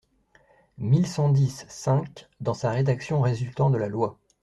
[0.79, 4.17] mille cent dix-cinq, dans sa rédaction résultant de la loi.